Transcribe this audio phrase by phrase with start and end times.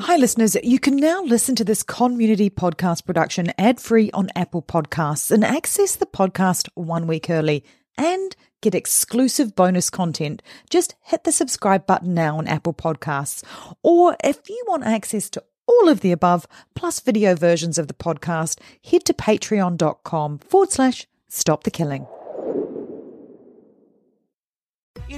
[0.00, 0.56] Hi, listeners.
[0.62, 5.44] You can now listen to this Conmunity podcast production ad free on Apple Podcasts and
[5.44, 7.64] access the podcast one week early
[7.96, 10.40] and get exclusive bonus content.
[10.70, 13.42] Just hit the subscribe button now on Apple Podcasts.
[13.82, 17.94] Or if you want access to all of the above, plus video versions of the
[17.94, 22.06] podcast, head to patreon.com forward slash stop the killing.
[25.08, 25.17] It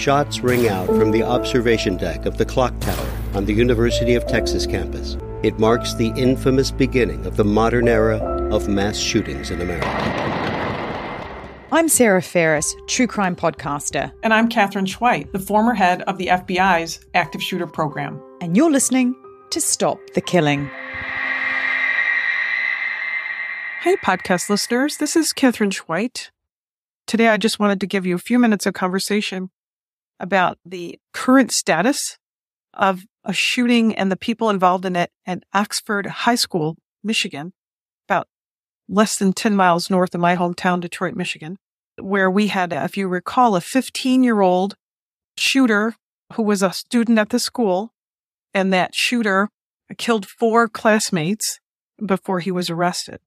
[0.00, 4.26] shots ring out from the observation deck of the clock tower on the University of
[4.26, 5.16] Texas campus.
[5.42, 8.16] It marks the infamous beginning of the modern era
[8.50, 9.88] of mass shootings in America.
[11.72, 16.26] I'm Sarah Ferris, true crime podcaster, And I'm Katherine Schweit, the former head of the
[16.28, 18.20] FBI's active shooter program.
[18.40, 19.14] and you're listening
[19.50, 20.70] to Stop the Killing.
[23.82, 26.30] Hey, podcast listeners, this is Katherine Schweit.
[27.06, 29.50] Today, I just wanted to give you a few minutes of conversation
[30.20, 32.18] about the current status
[32.74, 37.52] of a shooting and the people involved in it at Oxford High School, Michigan,
[38.08, 38.28] about
[38.88, 41.56] less than 10 miles north of my hometown, Detroit, Michigan,
[41.98, 44.76] where we had, if you recall, a 15 year old
[45.36, 45.96] shooter
[46.34, 47.92] who was a student at the school,
[48.54, 49.48] and that shooter
[49.98, 51.58] killed four classmates
[52.04, 53.18] before he was arrested.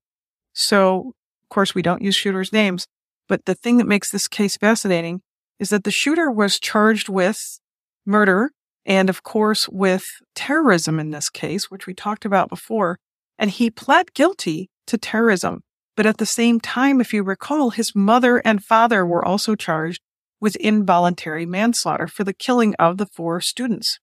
[0.53, 2.87] So, of course, we don't use shooters' names,
[3.27, 5.21] but the thing that makes this case fascinating
[5.63, 7.57] is that the shooter was charged with
[8.05, 8.51] murder
[8.85, 10.05] and, of course, with
[10.35, 12.99] terrorism in this case, which we talked about before.
[13.39, 15.61] And he pled guilty to terrorism.
[15.95, 20.01] But at the same time, if you recall, his mother and father were also charged
[20.41, 23.99] with involuntary manslaughter for the killing of the four students.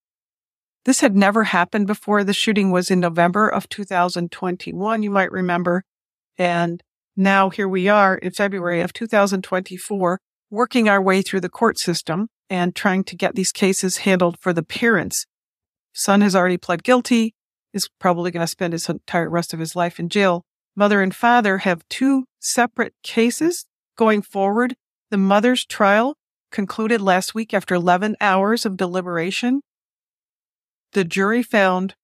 [0.87, 2.25] This had never happened before.
[2.25, 5.85] The shooting was in November of 2021, you might remember.
[6.39, 6.83] And
[7.15, 12.29] now here we are in February of 2024, working our way through the court system
[12.49, 15.27] and trying to get these cases handled for the parents.
[15.93, 17.35] Son has already pled guilty,
[17.73, 20.45] is probably going to spend his entire rest of his life in jail.
[20.77, 23.67] Mother and father have two separate cases
[23.97, 24.77] going forward.
[25.11, 26.17] The mother's trial
[26.51, 29.61] concluded last week after 11 hours of deliberation.
[30.93, 31.95] The jury found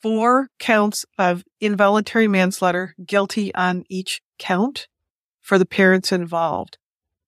[0.00, 4.86] four counts of involuntary manslaughter, guilty on each count
[5.40, 6.78] for the parents involved.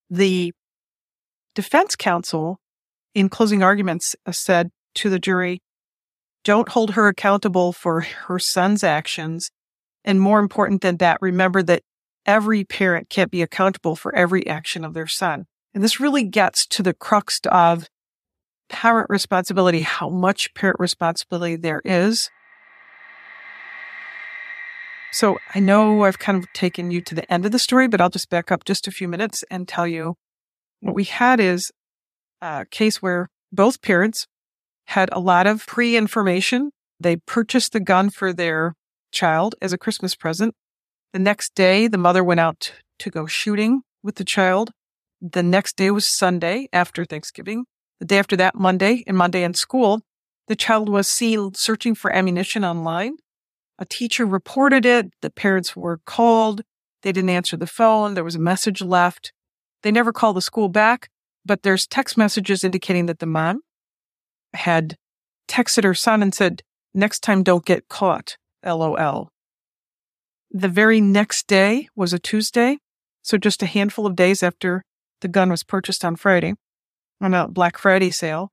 [0.08, 0.52] The
[1.55, 2.59] defense counsel,
[3.15, 5.61] in closing arguments, uh, said to the jury,
[6.44, 9.50] don't hold her accountable for her son's actions.
[10.05, 11.83] And more important than that, remember that
[12.25, 15.47] every parent can't be accountable for every action of their son.
[15.75, 17.88] And this really gets to the crux of
[18.69, 22.31] parent responsibility, how much parent responsibility there is.
[25.12, 28.00] So I know I've kind of taken you to the end of the story, but
[28.00, 30.17] I'll just back up just a few minutes and tell you
[30.81, 31.71] what we had is
[32.41, 34.27] a case where both parents
[34.87, 36.73] had a lot of pre information.
[36.99, 38.75] They purchased the gun for their
[39.13, 40.55] child as a Christmas present.
[41.13, 44.71] The next day, the mother went out to go shooting with the child.
[45.21, 47.65] The next day was Sunday after Thanksgiving.
[47.99, 50.03] The day after that, Monday, and Monday in school,
[50.49, 53.17] the child was seen searching for ammunition online.
[53.79, 55.11] A teacher reported it.
[55.21, 56.62] The parents were called.
[57.03, 58.15] They didn't answer the phone.
[58.15, 59.33] There was a message left.
[59.83, 61.09] They never call the school back,
[61.45, 63.63] but there's text messages indicating that the mom
[64.55, 64.97] had
[65.49, 66.63] texted her son and said,
[66.95, 69.31] next time don't get caught, LOL.
[70.51, 72.79] The very next day was a Tuesday.
[73.23, 74.83] So just a handful of days after
[75.21, 76.55] the gun was purchased on Friday
[77.21, 78.50] on a Black Friday sale.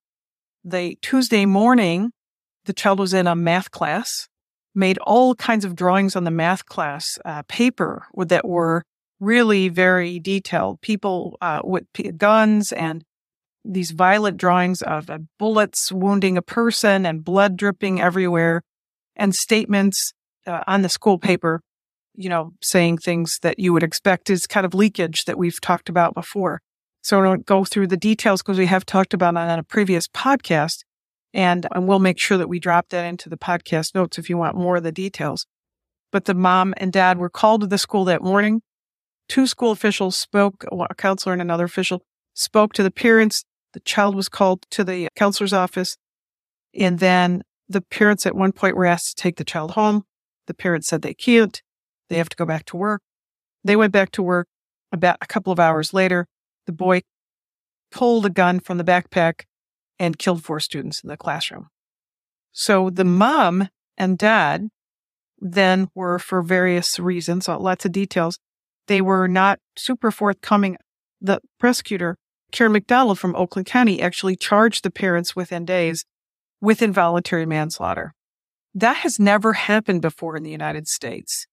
[0.64, 2.12] The Tuesday morning,
[2.66, 4.28] the child was in a math class,
[4.76, 8.84] made all kinds of drawings on the math class uh, paper that were
[9.20, 10.82] really very detailed.
[10.82, 11.86] People uh, with
[12.18, 13.04] guns and
[13.66, 18.64] these violent drawings of uh, bullets wounding a person and blood dripping everywhere,
[19.16, 20.14] and statements
[20.46, 21.62] uh, on the school paper,
[22.16, 25.90] you know, saying things that you would expect is kind of leakage that we've talked
[25.90, 26.62] about before.
[27.02, 29.64] So I don't go through the details because we have talked about it on a
[29.64, 30.84] previous podcast.
[31.34, 34.38] And, and we'll make sure that we drop that into the podcast notes if you
[34.38, 35.46] want more of the details.
[36.12, 38.62] But the mom and dad were called to the school that morning.
[39.28, 42.04] Two school officials spoke, a counselor and another official
[42.34, 43.44] spoke to the parents.
[43.74, 45.98] The child was called to the counselor's office.
[46.74, 50.04] And then the parents at one point were asked to take the child home.
[50.48, 51.62] The parents said they can't.
[52.10, 53.02] They have to go back to work.
[53.64, 54.48] They went back to work.
[54.94, 56.28] About a couple of hours later,
[56.66, 57.02] the boy
[57.92, 59.42] pulled a gun from the backpack
[60.00, 61.68] and killed four students in the classroom.
[62.54, 64.70] So the mom and dad
[65.40, 68.40] then were, for various reasons, lots of details,
[68.88, 70.78] they were not super forthcoming.
[71.22, 72.18] The prosecutor,
[72.52, 76.06] Karen McDonald from Oakland County, actually charged the parents within days
[76.62, 78.14] with involuntary manslaughter.
[78.74, 81.48] That has never happened before in the United States.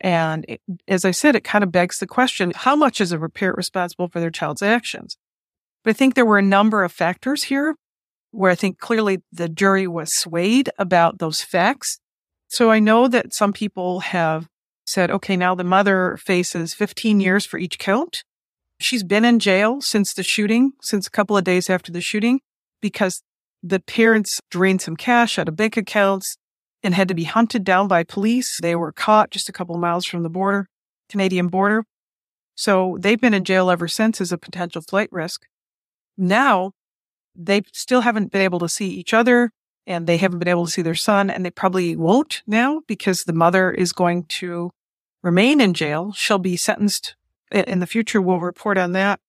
[0.00, 3.18] And it, as I said, it kind of begs the question, how much is a
[3.28, 5.16] parent responsible for their child's actions?
[5.84, 7.74] But I think there were a number of factors here
[8.30, 11.98] where I think clearly the jury was swayed about those facts.
[12.48, 14.48] So I know that some people have
[14.90, 18.24] said, okay, now the mother faces 15 years for each count.
[18.78, 22.40] She's been in jail since the shooting, since a couple of days after the shooting,
[22.80, 23.22] because
[23.62, 26.36] the parents drained some cash out of bank accounts
[26.82, 28.58] and had to be hunted down by police.
[28.60, 30.66] They were caught just a couple miles from the border,
[31.08, 31.84] Canadian border.
[32.54, 35.46] So they've been in jail ever since as a potential flight risk.
[36.16, 36.72] Now
[37.34, 39.50] they still haven't been able to see each other
[39.86, 43.24] and they haven't been able to see their son and they probably won't now because
[43.24, 44.70] the mother is going to
[45.22, 46.12] remain in jail.
[46.12, 47.16] She'll be sentenced
[47.50, 48.20] in the future.
[48.20, 49.20] We'll report on that.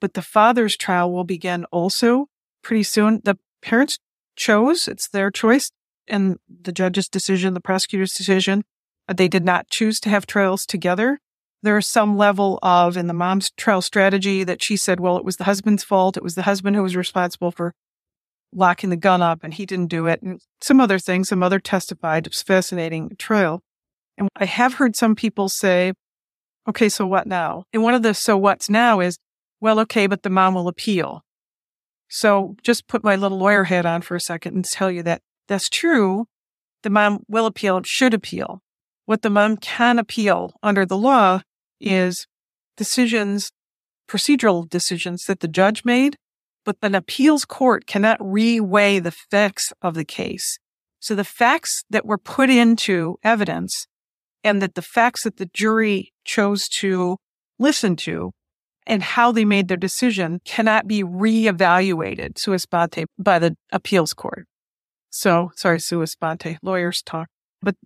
[0.00, 2.28] But the father's trial will begin also
[2.62, 3.20] pretty soon.
[3.24, 3.98] The parents
[4.36, 5.70] chose, it's their choice
[6.08, 8.64] and the judge's decision, the prosecutor's decision.
[9.08, 11.20] Uh, they did not choose to have trials together.
[11.62, 15.24] There is some level of in the mom's trial strategy that she said, well, it
[15.24, 16.16] was the husband's fault.
[16.16, 17.72] It was the husband who was responsible for
[18.52, 20.22] locking the gun up and he didn't do it.
[20.22, 22.26] And some other things, some other testified.
[22.26, 23.62] It was fascinating trial.
[24.22, 25.94] And I have heard some people say,
[26.68, 27.64] okay, so what now?
[27.72, 29.18] And one of the so what's now is,
[29.60, 31.22] well, okay, but the mom will appeal.
[32.08, 35.22] So just put my little lawyer hat on for a second and tell you that
[35.48, 36.26] that's true.
[36.84, 38.60] The mom will appeal, should appeal.
[39.06, 41.40] What the mom can appeal under the law
[41.80, 42.28] is
[42.76, 43.50] decisions,
[44.08, 46.16] procedural decisions that the judge made,
[46.64, 50.60] but an appeals court cannot reweigh the facts of the case.
[51.00, 53.88] So the facts that were put into evidence
[54.44, 57.16] and that the facts that the jury chose to
[57.58, 58.32] listen to
[58.86, 64.46] and how they made their decision cannot be reevaluated sua sponte by the appeals court.
[65.10, 67.28] So sorry, sua sponte, lawyers talk.
[67.60, 67.76] But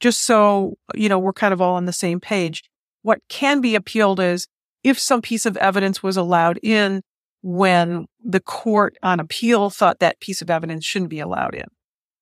[0.00, 2.62] just so, you know, we're kind of all on the same page.
[3.02, 4.48] What can be appealed is
[4.82, 7.02] if some piece of evidence was allowed in
[7.42, 11.66] when the court on appeal thought that piece of evidence shouldn't be allowed in.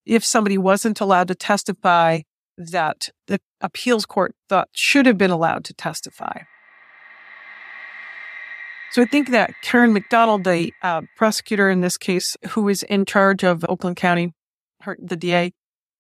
[0.05, 2.23] If somebody wasn't allowed to testify
[2.57, 6.43] that the appeals court thought should have been allowed to testify.
[8.93, 13.05] So I think that Karen McDonald, the uh, prosecutor in this case, who is in
[13.05, 14.33] charge of Oakland County,
[14.83, 15.53] her, the DA,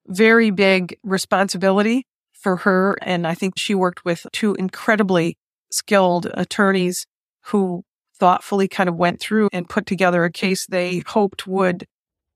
[0.06, 2.96] very big responsibility for her.
[3.02, 5.36] And I think she worked with two incredibly
[5.72, 7.06] skilled attorneys
[7.46, 7.82] who
[8.16, 11.86] thoughtfully kind of went through and put together a case they hoped would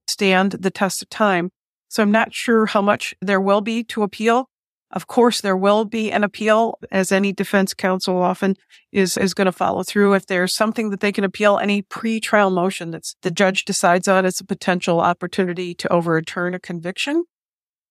[0.08, 1.50] stand the test of time.
[1.88, 4.49] So I'm not sure how much there will be to appeal.
[4.90, 8.56] Of course, there will be an appeal as any defense counsel often
[8.90, 10.14] is, is going to follow through.
[10.14, 14.25] If there's something that they can appeal, any pre-trial motion that the judge decides on
[14.25, 17.25] as a potential opportunity to overturn a conviction.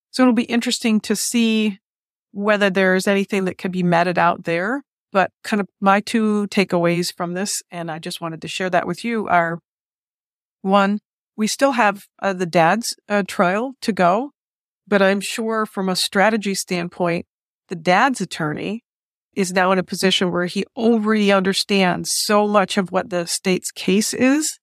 [0.09, 1.79] So it'll be interesting to see
[2.31, 4.83] whether there's anything that can be meted out there.
[5.11, 8.87] But kind of my two takeaways from this, and I just wanted to share that
[8.87, 9.59] with you are
[10.61, 10.99] one,
[11.37, 14.31] we still have uh, the dad's uh, trial to go,
[14.87, 17.25] but I'm sure from a strategy standpoint,
[17.69, 18.83] the dad's attorney
[19.35, 23.71] is now in a position where he already understands so much of what the state's
[23.71, 24.57] case is.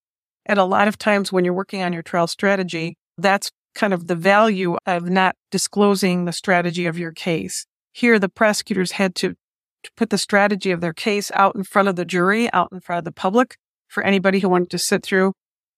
[0.44, 4.08] And a lot of times when you're working on your trial strategy, that's kind of
[4.08, 7.66] the value of not disclosing the strategy of your case.
[7.92, 9.34] Here, the prosecutors had to,
[9.84, 12.80] to put the strategy of their case out in front of the jury, out in
[12.80, 15.34] front of the public for anybody who wanted to sit through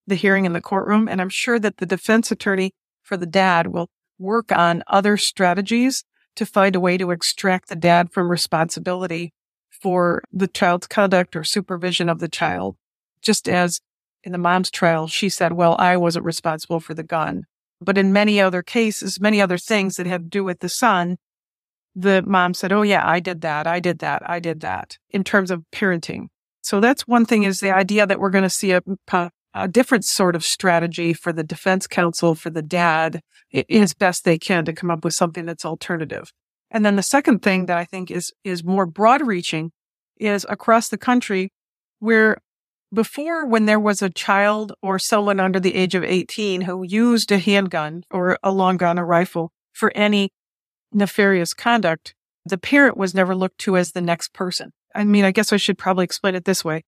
[0.06, 1.08] the hearing in the courtroom.
[1.08, 2.72] And I'm sure that the defense attorney
[3.02, 6.04] for the dad will work on other strategies
[6.36, 9.32] to find a way to extract the dad from responsibility
[9.70, 12.76] for the child's conduct or supervision of the child.
[13.22, 13.80] Just as
[14.22, 17.44] in the mom's trial, she said, well, I wasn't responsible for the gun.
[17.80, 21.18] But in many other cases, many other things that have to do with the son,
[21.94, 23.66] the mom said, Oh yeah, I did that.
[23.66, 24.22] I did that.
[24.28, 26.28] I did that in terms of parenting.
[26.62, 28.82] So that's one thing is the idea that we're going to see a,
[29.12, 29.28] a uh,
[29.66, 33.20] different sort of strategy for the defense counsel, for the dad,
[33.70, 36.32] as best they can to come up with something that's alternative.
[36.70, 39.72] And then the second thing that I think is, is more broad reaching
[40.18, 41.50] is across the country
[42.00, 42.38] where
[42.92, 47.32] before when there was a child or someone under the age of 18 who used
[47.32, 50.30] a handgun or a long gun or rifle for any
[50.92, 54.72] nefarious conduct, the parent was never looked to as the next person.
[54.94, 56.84] I mean, I guess I should probably explain it this way.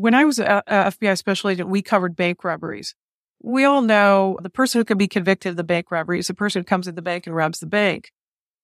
[0.00, 2.94] When I was a, FBI special agent, we covered bank robberies.
[3.42, 6.32] We all know the person who can be convicted of the bank robbery is the
[6.32, 8.10] person who comes in the bank and robs the bank.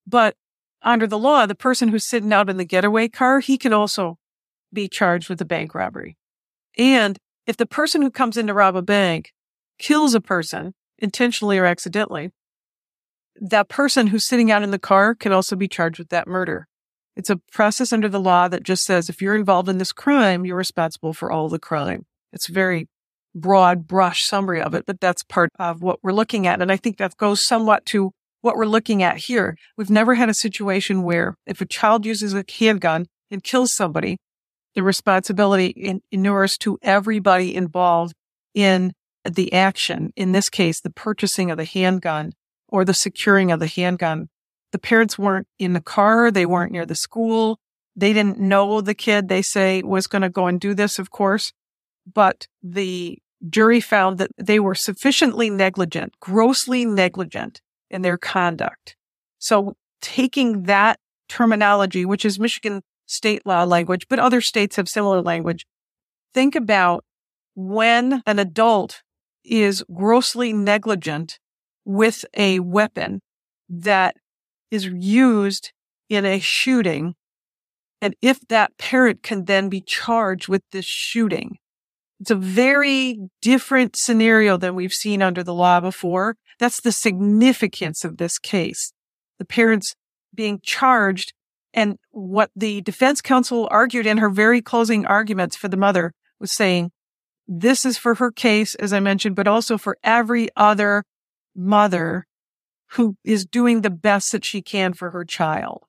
[0.06, 0.34] But
[0.80, 4.16] under the law, the person who's sitting out in the getaway car, he can also
[4.72, 6.16] be charged with a bank robbery.
[6.78, 9.34] And if the person who comes in to rob a bank
[9.78, 12.30] kills a person intentionally or accidentally,
[13.38, 16.66] that person who's sitting out in the car can also be charged with that murder.
[17.16, 20.44] It's a process under the law that just says if you're involved in this crime,
[20.44, 22.04] you're responsible for all the crime.
[22.32, 22.88] It's very
[23.34, 26.60] broad brush summary of it, but that's part of what we're looking at.
[26.60, 29.56] And I think that goes somewhat to what we're looking at here.
[29.76, 34.18] We've never had a situation where if a child uses a handgun and kills somebody,
[34.74, 38.14] the responsibility inures to everybody involved
[38.54, 38.92] in
[39.24, 40.12] the action.
[40.16, 42.32] In this case, the purchasing of the handgun
[42.68, 44.28] or the securing of the handgun.
[44.76, 46.30] The parents weren't in the car.
[46.30, 47.58] They weren't near the school.
[47.96, 51.10] They didn't know the kid they say was going to go and do this, of
[51.10, 51.54] course,
[52.12, 53.18] but the
[53.48, 58.96] jury found that they were sufficiently negligent, grossly negligent in their conduct.
[59.38, 65.22] So taking that terminology, which is Michigan state law language, but other states have similar
[65.22, 65.64] language.
[66.34, 67.02] Think about
[67.54, 69.02] when an adult
[69.42, 71.38] is grossly negligent
[71.86, 73.22] with a weapon
[73.70, 74.16] that
[74.70, 75.72] is used
[76.08, 77.14] in a shooting.
[78.00, 81.58] And if that parent can then be charged with this shooting,
[82.20, 86.36] it's a very different scenario than we've seen under the law before.
[86.58, 88.92] That's the significance of this case.
[89.38, 89.94] The parents
[90.34, 91.32] being charged
[91.74, 96.52] and what the defense counsel argued in her very closing arguments for the mother was
[96.52, 96.90] saying,
[97.46, 101.04] this is for her case, as I mentioned, but also for every other
[101.54, 102.26] mother
[102.92, 105.84] who is doing the best that she can for her child.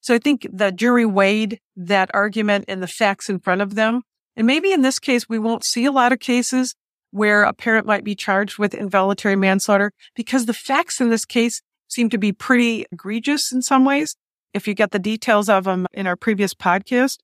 [0.00, 4.02] So I think the jury weighed that argument and the facts in front of them.
[4.36, 6.74] And maybe in this case, we won't see a lot of cases
[7.10, 11.62] where a parent might be charged with involuntary manslaughter because the facts in this case
[11.88, 14.16] seem to be pretty egregious in some ways
[14.52, 17.18] if you get the details of them in our previous podcast.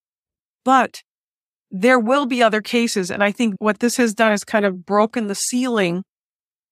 [0.65, 1.03] But
[1.71, 3.11] there will be other cases.
[3.11, 6.05] And I think what this has done is kind of broken the ceiling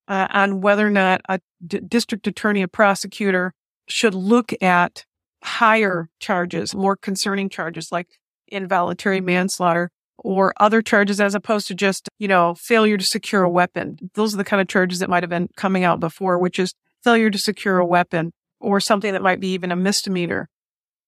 [0.09, 3.55] uh, on whether or not a d- district attorney, a prosecutor
[3.89, 5.05] should look at
[5.43, 8.09] higher charges, more concerning charges like
[8.49, 13.51] involuntary manslaughter or other charges as opposed to just, you know, failure to secure a
[13.51, 13.97] weapon.
[14.15, 16.75] Those are the kind of charges that might have been coming out before, which is
[17.03, 20.49] failure to secure a weapon or something that might be even a misdemeanor.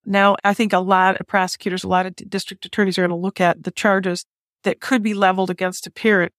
[0.05, 3.17] Now, I think a lot of prosecutors, a lot of district attorneys are going to
[3.17, 4.25] look at the charges
[4.65, 6.33] that could be leveled against a parent.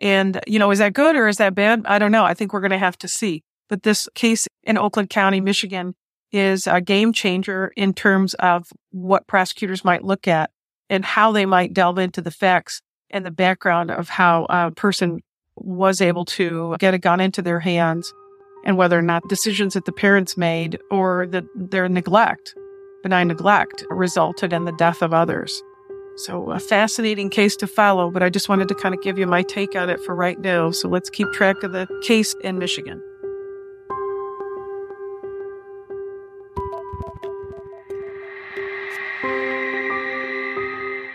[0.00, 1.82] And, you know, is that good or is that bad?
[1.86, 2.24] I don't know.
[2.24, 3.42] I think we're going to have to see.
[3.68, 5.94] But this case in Oakland County, Michigan
[6.30, 10.50] is a game changer in terms of what prosecutors might look at
[10.90, 15.20] and how they might delve into the facts and the background of how a person
[15.56, 18.12] was able to get a gun into their hands
[18.64, 22.54] and whether or not decisions that the parents made or that their neglect,
[23.02, 25.62] benign neglect, resulted in the death of others.
[26.18, 29.26] So a fascinating case to follow, but I just wanted to kind of give you
[29.26, 30.72] my take on it for right now.
[30.72, 33.00] So let's keep track of the case in Michigan.